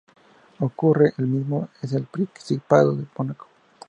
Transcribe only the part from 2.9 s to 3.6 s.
de Mónaco.